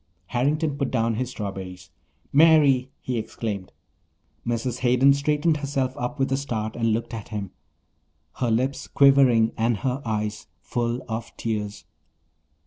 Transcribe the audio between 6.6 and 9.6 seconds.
and looked at him, her lips quivering